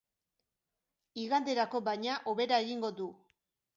[1.23, 3.11] Iganderako, baina, hobera egingo du.